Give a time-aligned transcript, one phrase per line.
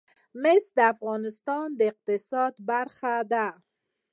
[0.41, 3.47] مس د افغانستان د اقتصاد برخه ده.